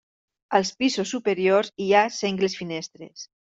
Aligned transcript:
Als 0.59 0.71
pisos 0.83 1.11
superiors 1.17 1.71
hi 1.87 1.91
ha 1.93 2.03
sengles 2.17 2.59
finestres. 2.65 3.31